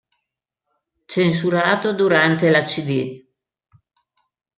[1.15, 3.23] Censurato durante la cd.